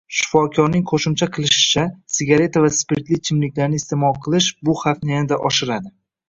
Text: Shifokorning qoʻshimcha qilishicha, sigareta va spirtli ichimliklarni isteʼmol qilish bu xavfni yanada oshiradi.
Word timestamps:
Shifokorning 0.19 0.85
qoʻshimcha 0.91 1.27
qilishicha, 1.35 1.83
sigareta 2.13 2.63
va 2.63 2.71
spirtli 2.77 3.19
ichimliklarni 3.19 3.79
isteʼmol 3.83 4.19
qilish 4.29 4.49
bu 4.71 4.77
xavfni 4.81 5.15
yanada 5.15 5.41
oshiradi. 5.53 5.95